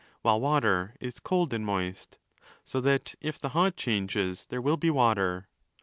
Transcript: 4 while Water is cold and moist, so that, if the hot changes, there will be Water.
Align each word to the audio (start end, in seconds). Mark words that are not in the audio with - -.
4 0.19 0.19
while 0.31 0.41
Water 0.41 0.95
is 0.99 1.19
cold 1.19 1.53
and 1.53 1.63
moist, 1.63 2.17
so 2.65 2.81
that, 2.81 3.13
if 3.21 3.39
the 3.39 3.49
hot 3.49 3.75
changes, 3.75 4.47
there 4.47 4.59
will 4.59 4.75
be 4.75 4.89
Water. 4.89 5.47